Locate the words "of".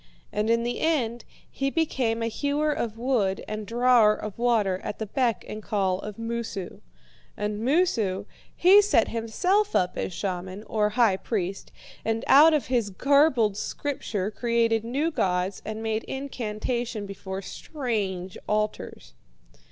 2.73-2.97, 4.15-4.39, 5.99-6.17, 12.55-12.65